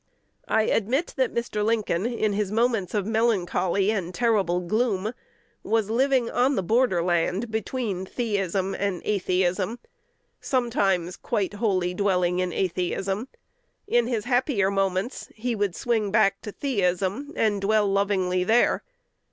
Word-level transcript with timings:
I 0.47 0.63
admit 0.63 1.13
that 1.17 1.31
Mr. 1.31 1.63
Lincoln, 1.63 2.07
in 2.07 2.33
his 2.33 2.51
moments 2.51 2.95
of 2.95 3.05
melancholy 3.05 3.91
and 3.91 4.11
terrible 4.15 4.59
gloom, 4.59 5.13
was 5.61 5.91
living 5.91 6.27
on 6.27 6.55
the 6.55 6.63
borderland 6.63 7.51
between 7.51 8.07
theism 8.07 8.73
and 8.73 9.03
atheism, 9.05 9.77
sometimes 10.39 11.17
quite 11.17 11.53
wholly 11.53 11.93
dwelling 11.93 12.39
in 12.39 12.51
atheism. 12.51 13.27
In 13.87 14.07
his 14.07 14.25
happier 14.25 14.71
moments 14.71 15.29
he 15.35 15.53
would 15.53 15.75
swing 15.75 16.09
back 16.09 16.41
to 16.41 16.51
theism, 16.51 17.31
and 17.35 17.61
dwell 17.61 17.87
lovingly 17.87 18.43
there. 18.43 18.81